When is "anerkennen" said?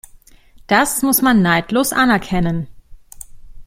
1.93-2.67